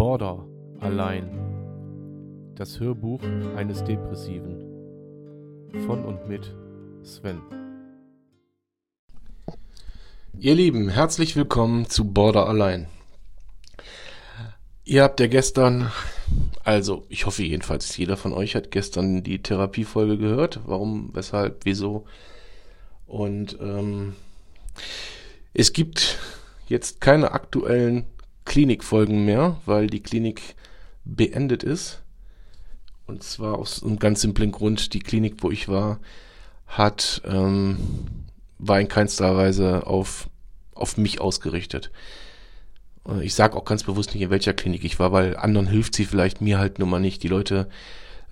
[0.00, 0.46] Border
[0.80, 1.28] allein.
[2.54, 3.20] Das Hörbuch
[3.54, 4.56] eines Depressiven.
[5.84, 6.56] Von und mit
[7.02, 7.42] Sven.
[10.38, 12.86] Ihr Lieben, herzlich willkommen zu Border allein.
[14.84, 15.92] Ihr habt ja gestern,
[16.64, 20.60] also ich hoffe jedenfalls, jeder von euch hat gestern die Therapiefolge gehört.
[20.64, 22.06] Warum, weshalb, wieso?
[23.06, 24.14] Und ähm,
[25.52, 26.18] es gibt
[26.68, 28.06] jetzt keine aktuellen
[28.50, 30.56] Klinikfolgen mehr, weil die Klinik
[31.04, 32.02] beendet ist.
[33.06, 36.00] Und zwar aus einem ganz simplen Grund, die Klinik, wo ich war,
[36.66, 37.76] hat, ähm,
[38.58, 40.28] war in keinster Weise auf,
[40.74, 41.92] auf mich ausgerichtet.
[43.06, 45.94] Äh, ich sage auch ganz bewusst nicht, in welcher Klinik ich war, weil anderen hilft
[45.94, 47.22] sie vielleicht, mir halt nun mal nicht.
[47.22, 47.68] Die Leute,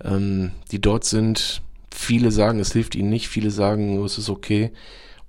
[0.03, 1.61] ähm, die dort sind,
[1.91, 4.73] viele sagen, es hilft ihnen nicht, viele sagen, es ist okay.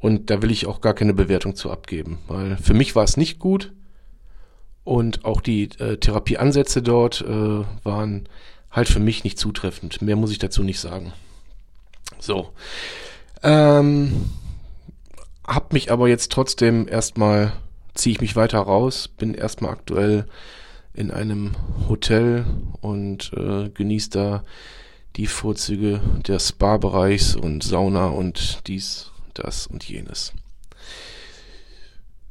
[0.01, 3.17] Und da will ich auch gar keine Bewertung zu abgeben, weil für mich war es
[3.17, 3.73] nicht gut
[4.85, 8.29] und auch die äh, Therapieansätze dort äh, waren
[8.71, 10.01] halt für mich nicht zutreffend.
[10.03, 11.13] Mehr muss ich dazu nicht sagen.
[12.19, 12.51] So.
[13.43, 14.31] Ähm,
[15.45, 17.53] hab mich aber jetzt trotzdem erstmal,
[17.95, 20.27] ziehe ich mich weiter raus, bin erstmal aktuell
[20.95, 21.53] in einem
[21.89, 22.45] Hotel
[22.81, 24.45] und äh, genieße da
[25.17, 30.33] die Vorzüge des Spa-Bereichs und Sauna und dies, das und jenes.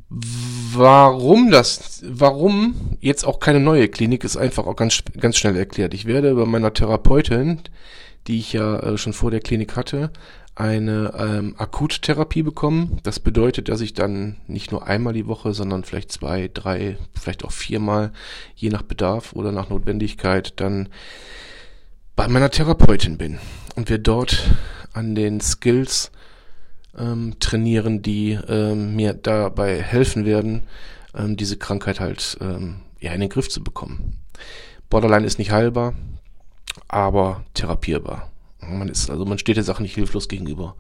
[0.10, 5.94] Warum das, warum jetzt auch keine neue Klinik, ist einfach auch ganz, ganz schnell erklärt.
[5.94, 7.60] Ich werde bei meiner Therapeutin,
[8.26, 10.12] die ich ja äh, schon vor der Klinik hatte,
[10.56, 13.00] eine ähm, Akuttherapie bekommen.
[13.04, 17.46] Das bedeutet, dass ich dann nicht nur einmal die Woche, sondern vielleicht zwei, drei, vielleicht
[17.46, 18.12] auch viermal,
[18.56, 20.90] je nach Bedarf oder nach Notwendigkeit, dann
[22.16, 23.40] bei meiner Therapeutin bin
[23.76, 24.50] und wir dort
[24.92, 26.12] an den Skills
[26.98, 30.64] ähm, trainieren, die ähm, mir dabei helfen werden,
[31.16, 34.18] ähm, diese Krankheit halt ähm, ja in den Griff zu bekommen.
[34.90, 35.94] Borderline ist nicht heilbar,
[36.88, 38.32] aber therapierbar.
[38.62, 40.76] Man ist also man steht der Sache nicht hilflos gegenüber.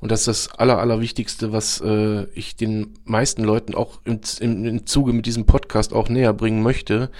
[0.00, 4.64] Und das ist das Aller, Allerwichtigste, was äh, ich den meisten Leuten auch im, im,
[4.64, 7.10] im Zuge mit diesem Podcast auch näher bringen möchte.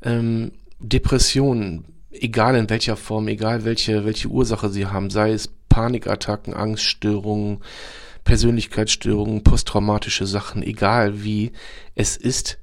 [0.00, 6.54] Ähm, Depressionen, egal in welcher Form, egal welche, welche Ursache sie haben, sei es Panikattacken,
[6.54, 7.58] Angststörungen,
[8.22, 11.50] Persönlichkeitsstörungen, posttraumatische Sachen, egal wie,
[11.96, 12.58] es ist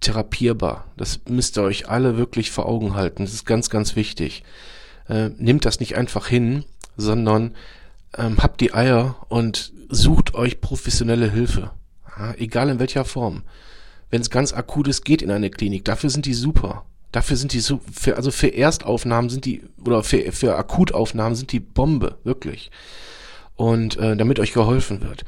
[0.00, 0.84] therapierbar.
[0.96, 3.24] Das müsst ihr euch alle wirklich vor Augen halten.
[3.24, 4.42] Das ist ganz, ganz wichtig.
[5.08, 6.64] Äh, nehmt das nicht einfach hin,
[6.96, 7.54] sondern
[8.16, 11.70] ähm, habt die Eier und sucht euch professionelle Hilfe.
[12.18, 13.44] Ja, egal in welcher Form.
[14.10, 15.84] Wenn es ganz akut ist, geht in eine Klinik.
[15.84, 16.84] Dafür sind die super.
[17.12, 21.52] Dafür sind die so, für, also für Erstaufnahmen sind die, oder für, für Akutaufnahmen sind
[21.52, 22.70] die Bombe, wirklich.
[23.56, 25.24] Und äh, damit euch geholfen wird.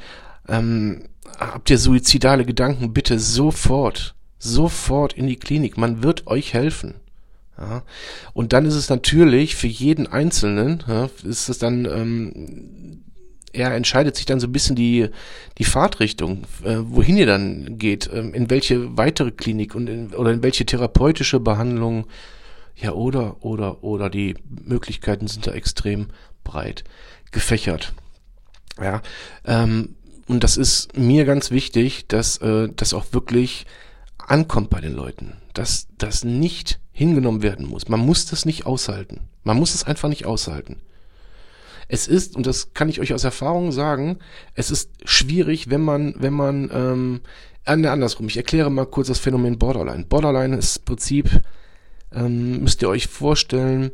[0.49, 1.05] Ähm,
[1.39, 5.79] habt ihr suizidale Gedanken, bitte sofort, sofort in die Klinik.
[5.79, 6.97] Man wird euch helfen.
[7.59, 7.83] Ja.
[8.33, 13.03] Und dann ist es natürlich für jeden Einzelnen, ja, ist es dann ähm,
[13.53, 15.09] er entscheidet sich dann so ein bisschen die,
[15.59, 20.33] die Fahrtrichtung, äh, wohin ihr dann geht, äh, in welche weitere Klinik und in, oder
[20.33, 22.07] in welche therapeutische Behandlung.
[22.77, 26.09] Ja, oder, oder, oder die Möglichkeiten sind da extrem
[26.45, 26.85] breit
[27.31, 27.93] gefächert.
[28.81, 29.03] Ja,
[29.45, 29.97] ähm,
[30.29, 33.67] und das ist mir ganz wichtig, dass äh, das auch wirklich
[34.19, 37.89] ankommt bei den Leuten, dass das nicht hingenommen werden muss.
[37.89, 39.29] Man muss das nicht aushalten.
[39.43, 40.81] Man muss es einfach nicht aushalten.
[41.93, 44.19] Es ist, und das kann ich euch aus Erfahrung sagen,
[44.55, 47.21] es ist schwierig, wenn man, wenn man, ähm,
[47.67, 50.05] äh, ne, andersrum, ich erkläre mal kurz das Phänomen Borderline.
[50.05, 51.43] Borderline ist im Prinzip,
[52.15, 53.91] ähm, müsst ihr euch vorstellen,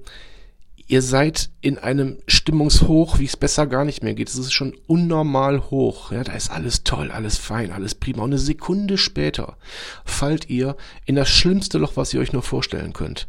[0.87, 4.28] ihr seid in einem Stimmungshoch, wie es besser gar nicht mehr geht.
[4.28, 6.13] Es ist schon unnormal hoch.
[6.13, 8.23] Ja, da ist alles toll, alles fein, alles prima.
[8.23, 9.57] Und eine Sekunde später
[10.05, 10.77] fallt ihr
[11.07, 13.27] in das schlimmste Loch, was ihr euch nur vorstellen könnt.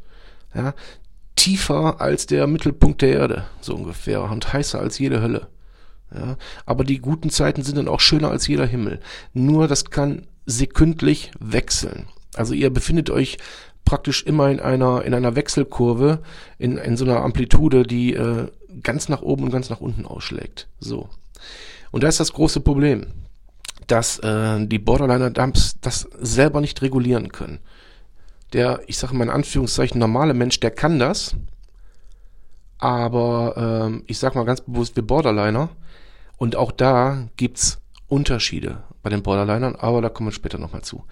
[0.53, 0.73] Ja,
[1.37, 5.47] tiefer als der Mittelpunkt der Erde, so ungefähr, und heißer als jede Hölle.
[6.13, 8.99] Ja, aber die guten Zeiten sind dann auch schöner als jeder Himmel.
[9.33, 12.07] Nur das kann sekündlich wechseln.
[12.35, 13.37] Also ihr befindet euch
[13.85, 16.19] praktisch immer in einer in einer Wechselkurve,
[16.57, 18.47] in, in so einer Amplitude, die äh,
[18.83, 20.67] ganz nach oben und ganz nach unten ausschlägt.
[20.79, 21.09] So.
[21.91, 23.07] Und da ist das große Problem,
[23.87, 27.59] dass äh, die Borderliner-Dumps das selber nicht regulieren können
[28.53, 31.35] der, ich sage mal in Anführungszeichen, normale Mensch, der kann das.
[32.77, 35.69] Aber ähm, ich sag mal ganz bewusst, wir Borderliner.
[36.37, 41.03] Und auch da gibt's Unterschiede bei den Borderlinern, aber da kommen wir später nochmal zu.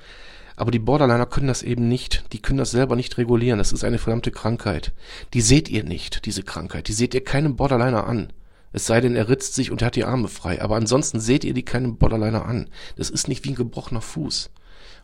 [0.56, 2.32] Aber die Borderliner können das eben nicht.
[2.32, 3.58] Die können das selber nicht regulieren.
[3.58, 4.94] Das ist eine verdammte Krankheit.
[5.34, 6.88] Die seht ihr nicht, diese Krankheit.
[6.88, 8.31] Die seht ihr keinem Borderliner an.
[8.72, 10.62] Es sei denn, er ritzt sich und hat die Arme frei.
[10.62, 12.70] Aber ansonsten seht ihr die keinem Borderliner an.
[12.96, 14.50] Das ist nicht wie ein gebrochener Fuß.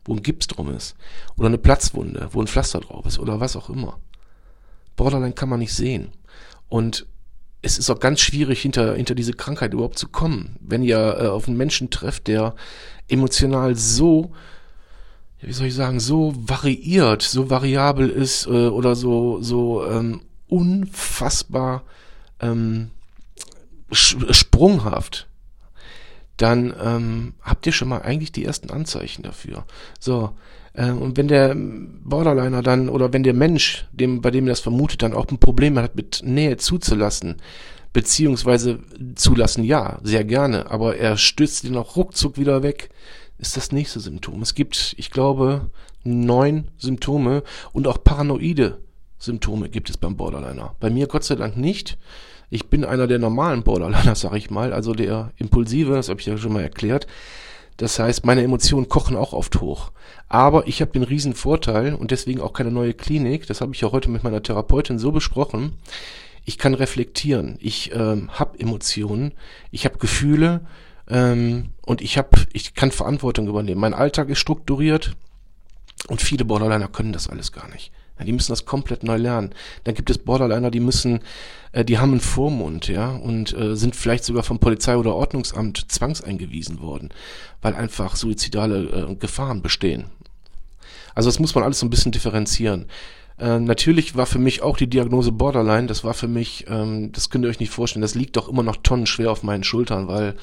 [0.05, 0.95] Wo ein Gips drum ist.
[1.37, 3.99] Oder eine Platzwunde, wo ein Pflaster drauf ist oder was auch immer.
[4.95, 6.11] Borderline kann man nicht sehen.
[6.69, 7.05] Und
[7.61, 10.57] es ist auch ganz schwierig, hinter, hinter diese Krankheit überhaupt zu kommen.
[10.59, 12.55] Wenn ihr äh, auf einen Menschen trefft, der
[13.07, 14.31] emotional so,
[15.41, 21.83] wie soll ich sagen, so variiert, so variabel ist äh, oder so, so ähm, unfassbar
[22.39, 22.91] ähm,
[23.91, 25.27] sprunghaft,
[26.41, 29.65] dann ähm, habt ihr schon mal eigentlich die ersten Anzeichen dafür.
[29.99, 30.31] So,
[30.73, 35.01] äh, und wenn der Borderliner dann oder wenn der Mensch, dem, bei dem das vermutet,
[35.01, 37.37] dann auch ein Problem hat, mit Nähe zuzulassen,
[37.93, 38.79] beziehungsweise
[39.15, 42.89] zulassen, ja, sehr gerne, aber er stößt ihn auch ruckzuck wieder weg,
[43.37, 44.41] ist das nächste Symptom.
[44.41, 45.69] Es gibt, ich glaube,
[46.03, 47.43] neun Symptome
[47.73, 48.79] und auch paranoide
[49.19, 50.75] Symptome gibt es beim Borderliner.
[50.79, 51.97] Bei mir Gott sei Dank nicht.
[52.51, 56.27] Ich bin einer der normalen Borderliner, sag ich mal, also der impulsive, das habe ich
[56.27, 57.07] ja schon mal erklärt.
[57.77, 59.91] Das heißt, meine Emotionen kochen auch oft hoch.
[60.27, 63.47] Aber ich habe den riesen Vorteil und deswegen auch keine neue Klinik.
[63.47, 65.77] Das habe ich ja heute mit meiner Therapeutin so besprochen.
[66.43, 67.57] Ich kann reflektieren.
[67.59, 69.33] Ich ähm, habe Emotionen.
[69.71, 70.61] Ich habe Gefühle.
[71.09, 73.81] Ähm, und ich habe, ich kann Verantwortung übernehmen.
[73.81, 75.15] Mein Alltag ist strukturiert.
[76.07, 77.91] Und viele Borderliner können das alles gar nicht.
[78.21, 79.49] Ja, die müssen das komplett neu lernen.
[79.83, 81.21] Dann gibt es Borderliner, die müssen,
[81.71, 85.91] äh, die haben einen Vormund, ja, und äh, sind vielleicht sogar vom Polizei- oder Ordnungsamt
[85.91, 87.09] zwangseingewiesen worden,
[87.63, 90.05] weil einfach suizidale äh, Gefahren bestehen.
[91.15, 92.85] Also das muss man alles so ein bisschen differenzieren.
[93.39, 97.31] Äh, natürlich war für mich auch die Diagnose Borderline, das war für mich, ähm, das
[97.31, 100.35] könnt ihr euch nicht vorstellen, das liegt doch immer noch tonnenschwer auf meinen Schultern, weil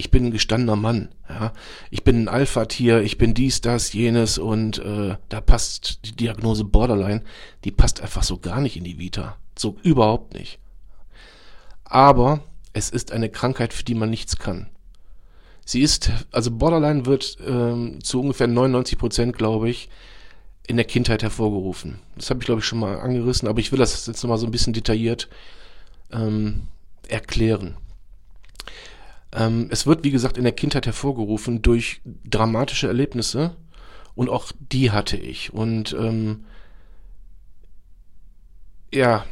[0.00, 1.52] ich bin ein gestandener Mann, ja.
[1.90, 6.64] Ich bin ein Alpha-Tier, ich bin dies, das, jenes und äh, da passt die Diagnose
[6.64, 7.22] Borderline,
[7.64, 9.36] die passt einfach so gar nicht in die Vita.
[9.56, 10.58] So überhaupt nicht.
[11.84, 12.40] Aber
[12.72, 14.68] es ist eine Krankheit, für die man nichts kann.
[15.64, 19.88] Sie ist, also Borderline wird ähm, zu ungefähr 99 Prozent, glaube ich,
[20.66, 21.98] in der Kindheit hervorgerufen.
[22.16, 24.46] Das habe ich, glaube ich, schon mal angerissen, aber ich will das jetzt nochmal so
[24.46, 25.28] ein bisschen detailliert
[26.10, 26.68] ähm,
[27.08, 27.76] erklären.
[29.32, 33.56] Ähm, es wird, wie gesagt, in der Kindheit hervorgerufen durch dramatische Erlebnisse
[34.14, 35.52] und auch die hatte ich.
[35.52, 36.44] Und ähm,
[38.92, 39.24] ja,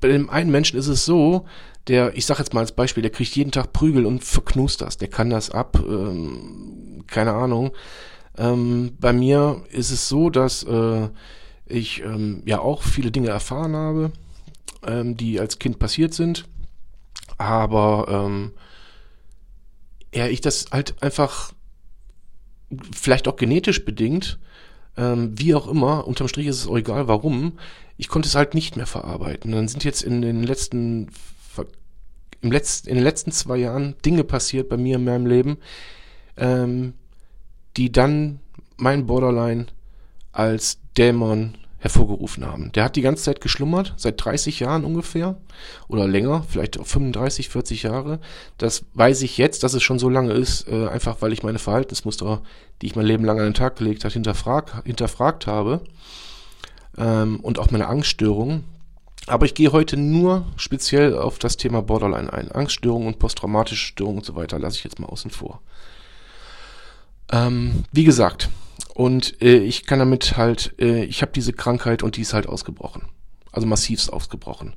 [0.00, 1.44] bei dem einen Menschen ist es so,
[1.86, 4.96] der, ich sag jetzt mal als Beispiel, der kriegt jeden Tag Prügel und verknust das,
[4.96, 7.72] der kann das ab, ähm, keine Ahnung.
[8.36, 11.08] Ähm, bei mir ist es so, dass äh,
[11.66, 14.12] ich ähm, ja auch viele Dinge erfahren habe,
[14.86, 16.46] ähm, die als Kind passiert sind
[17.38, 18.52] aber ähm,
[20.14, 21.52] ja, ich das halt einfach
[22.94, 24.38] vielleicht auch genetisch bedingt,
[24.96, 27.58] ähm, wie auch immer, unterm Strich ist es auch egal, warum,
[27.96, 29.52] ich konnte es halt nicht mehr verarbeiten.
[29.52, 31.08] Dann sind jetzt in den letzten,
[32.40, 35.58] im letzten, in den letzten zwei Jahren Dinge passiert bei mir in meinem Leben,
[36.36, 36.94] ähm,
[37.76, 38.40] die dann
[38.76, 39.66] mein Borderline
[40.32, 42.72] als Dämon hervorgerufen haben.
[42.72, 45.36] Der hat die ganze Zeit geschlummert, seit 30 Jahren ungefähr
[45.86, 48.18] oder länger, vielleicht auch 35, 40 Jahre.
[48.58, 51.60] Das weiß ich jetzt, dass es schon so lange ist, äh, einfach weil ich meine
[51.60, 52.42] Verhaltensmuster,
[52.82, 55.82] die ich mein Leben lang an den Tag gelegt habe, hinterfrag, hinterfragt habe
[56.96, 58.64] ähm, und auch meine Angststörungen.
[59.28, 62.50] Aber ich gehe heute nur speziell auf das Thema Borderline ein.
[62.50, 65.60] Angststörungen und posttraumatische Störungen und so weiter lasse ich jetzt mal außen vor.
[67.30, 68.48] Ähm, wie gesagt,
[68.98, 72.48] und äh, ich kann damit halt, äh, ich habe diese Krankheit und die ist halt
[72.48, 73.02] ausgebrochen.
[73.52, 74.74] Also massivst ausgebrochen.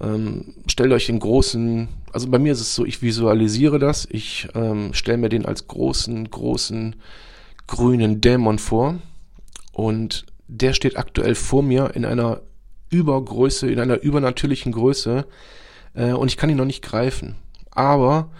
[0.00, 4.46] Ähm, stellt euch den großen, also bei mir ist es so, ich visualisiere das, ich
[4.54, 6.94] ähm, stelle mir den als großen, großen
[7.66, 9.00] grünen Dämon vor
[9.72, 12.42] und der steht aktuell vor mir in einer
[12.90, 15.26] Übergröße, in einer übernatürlichen Größe
[15.94, 17.34] äh, und ich kann ihn noch nicht greifen.
[17.72, 18.30] Aber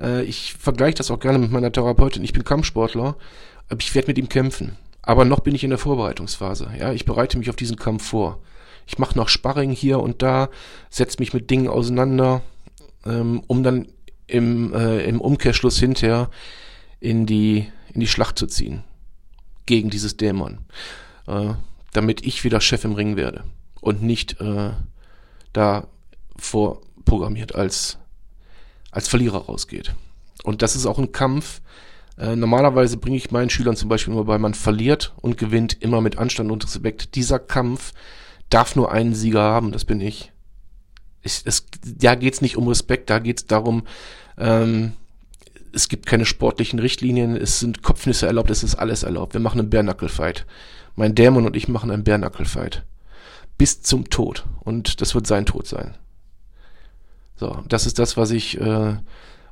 [0.00, 2.24] äh, ich vergleiche das auch gerne mit meiner Therapeutin.
[2.24, 3.16] Ich bin Kampfsportler
[3.78, 4.76] ich werde mit ihm kämpfen.
[5.02, 6.70] Aber noch bin ich in der Vorbereitungsphase.
[6.78, 8.40] Ja, ich bereite mich auf diesen Kampf vor.
[8.86, 10.48] Ich mache noch Sparring hier und da,
[10.90, 12.42] setze mich mit Dingen auseinander,
[13.06, 13.86] ähm, um dann
[14.26, 16.30] im, äh, im Umkehrschluss hinterher
[16.98, 18.82] in die, in die Schlacht zu ziehen.
[19.66, 20.58] Gegen dieses Dämon.
[21.26, 21.54] Äh,
[21.92, 23.44] damit ich wieder Chef im Ring werde.
[23.80, 24.70] Und nicht äh,
[25.52, 25.86] da
[26.36, 27.98] vorprogrammiert als,
[28.90, 29.94] als Verlierer rausgeht.
[30.42, 31.60] Und das ist auch ein Kampf,
[32.20, 36.02] äh, normalerweise bringe ich meinen Schülern zum Beispiel immer bei, man verliert und gewinnt immer
[36.02, 37.14] mit Anstand und Respekt.
[37.14, 37.92] Dieser Kampf
[38.50, 40.30] darf nur einen Sieger haben, das bin ich.
[41.22, 43.84] ich es, da geht's nicht um Respekt, da geht's darum,
[44.36, 44.92] ähm,
[45.72, 49.32] es gibt keine sportlichen Richtlinien, es sind Kopfnüsse erlaubt, es ist alles erlaubt.
[49.32, 50.44] Wir machen einen Bärnackel-Fight.
[50.96, 52.82] Mein Dämon und ich machen einen Bärnackel-Fight.
[53.56, 54.44] Bis zum Tod.
[54.60, 55.94] Und das wird sein Tod sein.
[57.40, 58.96] So, das ist das, was ich, äh,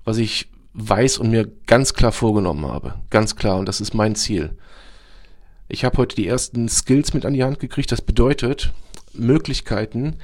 [0.05, 2.97] was ich weiß und mir ganz klar vorgenommen habe.
[3.09, 3.57] Ganz klar.
[3.57, 4.51] Und das ist mein Ziel.
[5.69, 7.91] Ich habe heute die ersten Skills mit an die Hand gekriegt.
[7.91, 8.75] Das bedeutet
[9.15, 10.17] Möglichkeiten,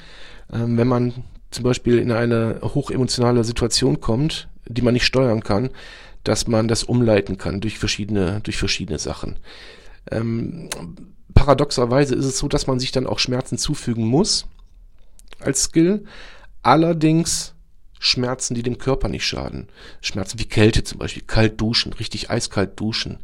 [0.52, 1.14] ähm, wenn man
[1.50, 5.70] zum Beispiel in eine hochemotionale Situation kommt, die man nicht steuern kann,
[6.22, 9.38] dass man das umleiten kann durch verschiedene, durch verschiedene Sachen.
[10.10, 10.68] Ähm,
[11.32, 14.44] paradoxerweise ist es so, dass man sich dann auch Schmerzen zufügen muss
[15.40, 16.04] als Skill.
[16.62, 17.53] Allerdings
[18.04, 19.68] Schmerzen, die dem Körper nicht schaden.
[20.02, 23.18] Schmerzen wie Kälte zum Beispiel, kalt duschen, richtig eiskalt duschen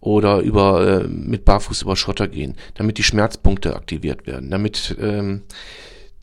[0.00, 5.42] oder über äh, mit Barfuß über Schotter gehen, damit die Schmerzpunkte aktiviert werden, damit ähm,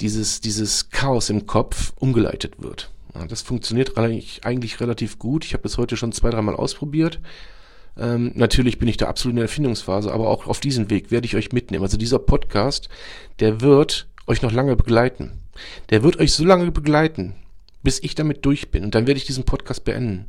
[0.02, 2.92] dieses dieses Chaos im Kopf umgeleitet wird.
[3.16, 5.46] Ja, das funktioniert eigentlich, eigentlich relativ gut.
[5.46, 7.20] Ich habe das heute schon zwei, dreimal ausprobiert.
[7.98, 11.26] Ähm, natürlich bin ich da absolut in der Erfindungsphase, aber auch auf diesem Weg werde
[11.26, 11.84] ich euch mitnehmen.
[11.84, 12.90] Also dieser Podcast,
[13.40, 15.32] der wird euch noch lange begleiten.
[15.90, 17.36] Der wird euch so lange begleiten,
[17.84, 18.84] bis ich damit durch bin.
[18.84, 20.28] Und dann werde ich diesen Podcast beenden.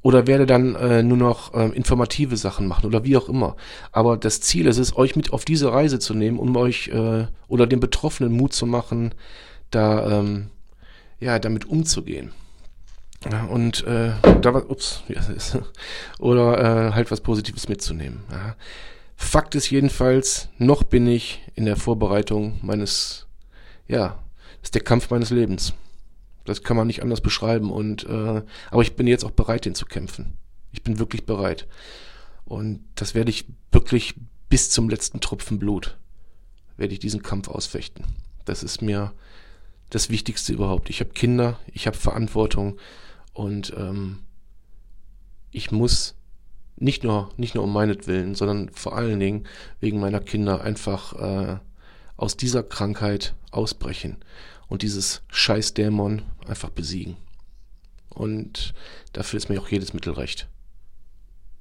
[0.00, 3.56] Oder werde dann äh, nur noch äh, informative Sachen machen oder wie auch immer.
[3.90, 7.26] Aber das Ziel ist es, euch mit auf diese Reise zu nehmen, um euch äh,
[7.48, 9.12] oder den Betroffenen Mut zu machen,
[9.70, 10.50] da ähm,
[11.18, 12.32] ja damit umzugehen.
[13.30, 15.02] Ja, und äh, da was, ups,
[16.20, 18.20] oder äh, halt was Positives mitzunehmen.
[18.30, 18.54] Ja.
[19.16, 23.26] Fakt ist jedenfalls, noch bin ich in der Vorbereitung meines,
[23.88, 24.22] ja,
[24.62, 25.74] ist der Kampf meines Lebens.
[26.48, 27.70] Das kann man nicht anders beschreiben.
[27.70, 30.36] Und äh, aber ich bin jetzt auch bereit, den zu kämpfen.
[30.72, 31.66] Ich bin wirklich bereit.
[32.44, 34.14] Und das werde ich wirklich
[34.48, 35.98] bis zum letzten Tropfen Blut
[36.78, 38.04] werde ich diesen Kampf ausfechten.
[38.44, 39.12] Das ist mir
[39.90, 40.88] das Wichtigste überhaupt.
[40.90, 42.78] Ich habe Kinder, ich habe Verantwortung
[43.34, 44.20] und ähm,
[45.50, 46.14] ich muss
[46.76, 49.44] nicht nur, nicht nur um meinetwillen, sondern vor allen Dingen
[49.80, 51.58] wegen meiner Kinder einfach äh,
[52.16, 54.16] aus dieser Krankheit ausbrechen
[54.68, 57.16] und dieses Scheißdämon einfach besiegen.
[58.10, 58.74] Und
[59.12, 60.48] dafür ist mir auch jedes Mittel recht.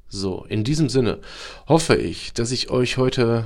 [0.09, 1.19] So, in diesem Sinne
[1.67, 3.45] hoffe ich, dass ich euch heute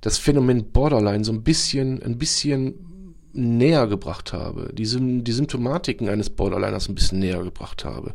[0.00, 4.84] das Phänomen Borderline so ein bisschen, ein bisschen näher gebracht habe, die,
[5.22, 8.14] die Symptomatiken eines Borderliners ein bisschen näher gebracht habe.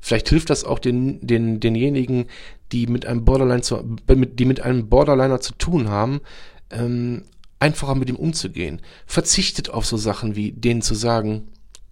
[0.00, 2.26] Vielleicht hilft das auch den, den, denjenigen,
[2.72, 6.20] die mit einem Borderline zu, die mit einem Borderliner zu tun haben,
[6.70, 7.22] ähm,
[7.60, 8.80] einfacher mit ihm umzugehen.
[9.06, 11.48] Verzichtet auf so Sachen wie denen zu sagen,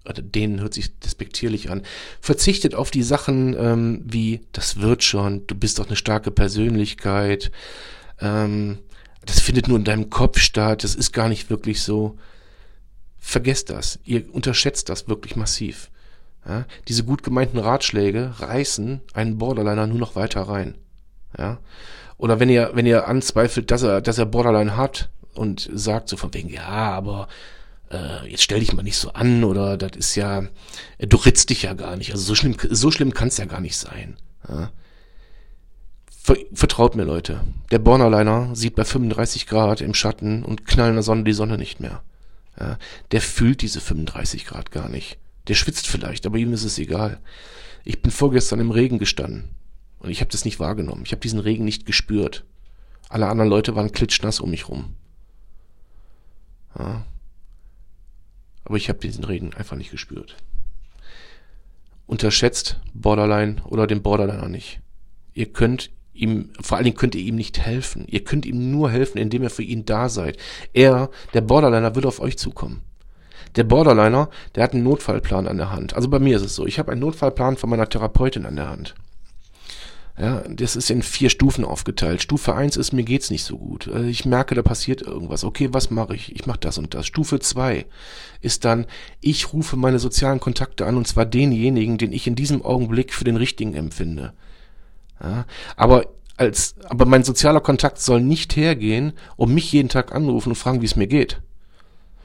[0.08, 1.82] oder denen hört sich despektierlich an,
[2.20, 7.52] verzichtet auf die Sachen ähm, wie, das wird schon, du bist doch eine starke Persönlichkeit,
[8.20, 8.78] ähm,
[9.24, 12.16] das findet nur in deinem Kopf statt, das ist gar nicht wirklich so.
[13.18, 13.98] Vergesst das.
[14.04, 15.90] Ihr unterschätzt das wirklich massiv.
[16.46, 16.64] Ja?
[16.86, 20.76] Diese gut gemeinten Ratschläge reißen einen Borderliner nur noch weiter rein.
[21.36, 21.58] Ja?
[22.16, 26.16] Oder wenn ihr, wenn ihr anzweifelt, dass er, dass er Borderline hat und sagt so
[26.16, 27.28] von wegen, ja, aber
[27.90, 30.44] äh, jetzt stell dich mal nicht so an oder das ist ja,
[30.98, 32.12] du ritzt dich ja gar nicht.
[32.12, 34.16] Also so schlimm, so schlimm kann es ja gar nicht sein.
[34.48, 34.70] Ja?
[36.52, 37.40] Vertraut mir, Leute.
[37.70, 42.02] Der Borderliner sieht bei 35 Grad im Schatten und knallender Sonne die Sonne nicht mehr.
[42.60, 42.76] Ja,
[43.12, 45.18] der fühlt diese 35 Grad gar nicht.
[45.46, 47.20] Der schwitzt vielleicht, aber ihm ist es egal.
[47.84, 49.48] Ich bin vorgestern im Regen gestanden
[50.00, 51.02] und ich habe das nicht wahrgenommen.
[51.04, 52.44] Ich habe diesen Regen nicht gespürt.
[53.08, 54.96] Alle anderen Leute waren klitschnass um mich rum.
[56.76, 57.04] Ja.
[58.64, 60.36] Aber ich habe diesen Regen einfach nicht gespürt.
[62.06, 64.80] Unterschätzt Borderline oder den Borderliner nicht.
[65.34, 68.04] Ihr könnt ihm, vor allen Dingen könnt ihr ihm nicht helfen.
[68.06, 70.36] Ihr könnt ihm nur helfen, indem ihr für ihn da seid.
[70.72, 72.82] Er, der Borderliner, wird auf euch zukommen.
[73.56, 75.94] Der Borderliner, der hat einen Notfallplan an der Hand.
[75.94, 78.68] Also bei mir ist es so, ich habe einen Notfallplan von meiner Therapeutin an der
[78.68, 78.94] Hand.
[80.20, 82.20] Ja, das ist in vier Stufen aufgeteilt.
[82.22, 83.86] Stufe eins ist, mir geht's nicht so gut.
[83.86, 85.44] Also ich merke, da passiert irgendwas.
[85.44, 86.34] Okay, was mache ich?
[86.34, 87.06] Ich mache das und das.
[87.06, 87.86] Stufe zwei
[88.40, 88.86] ist dann,
[89.20, 93.22] ich rufe meine sozialen Kontakte an und zwar denjenigen, den ich in diesem Augenblick für
[93.22, 94.32] den richtigen empfinde.
[95.22, 95.46] Ja,
[95.76, 96.06] aber
[96.36, 100.80] als, aber mein sozialer Kontakt soll nicht hergehen, um mich jeden Tag anrufen und fragen,
[100.82, 101.40] wie es mir geht.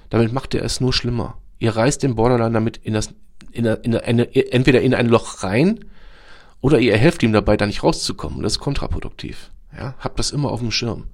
[0.09, 1.37] Damit macht er es nur schlimmer.
[1.59, 3.13] Ihr reißt den Borderline damit in das,
[3.51, 5.85] in, in eine, entweder in ein Loch rein
[6.63, 8.41] oder ihr helft ihm dabei, da nicht rauszukommen.
[8.41, 9.51] Das ist kontraproduktiv.
[9.77, 11.07] Ja, habt das immer auf dem Schirm.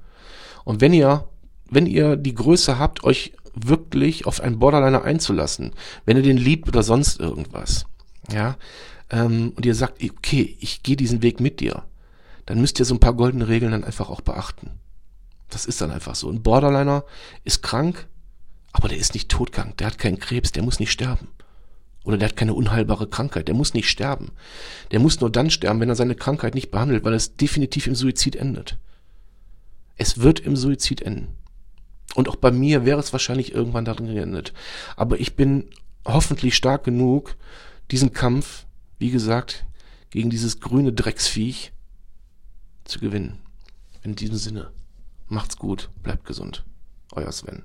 [0.64, 1.28] Und wenn ihr,
[1.68, 5.74] wenn ihr die Größe habt, euch wirklich auf einen Borderliner einzulassen,
[6.06, 7.88] wenn ihr den liebt oder sonst irgendwas,
[8.32, 8.58] ja,
[9.10, 11.84] ähm, und ihr sagt, okay, ich gehe diesen Weg mit dir,
[12.46, 14.70] dann müsst ihr so ein paar goldene Regeln dann einfach auch beachten.
[15.50, 16.30] Das ist dann einfach so.
[16.30, 17.06] Ein Borderliner
[17.44, 18.08] ist krank,
[18.72, 21.30] aber der ist nicht todkrank, der hat keinen Krebs, der muss nicht sterben.
[22.10, 24.32] Oder der hat keine unheilbare Krankheit, der muss nicht sterben.
[24.90, 27.94] Der muss nur dann sterben, wenn er seine Krankheit nicht behandelt, weil es definitiv im
[27.94, 28.80] Suizid endet.
[29.96, 31.28] Es wird im Suizid enden.
[32.16, 34.54] Und auch bei mir wäre es wahrscheinlich irgendwann darin geendet.
[34.96, 35.70] Aber ich bin
[36.04, 37.38] hoffentlich stark genug,
[37.92, 38.66] diesen Kampf
[39.00, 39.66] wie gesagt,
[40.12, 41.72] gegen dieses grüne Drecksviech
[42.84, 43.40] zu gewinnen.
[44.04, 44.72] In diesem Sinne,
[45.28, 46.66] macht's gut, bleibt gesund.
[47.14, 47.64] Euer Sven.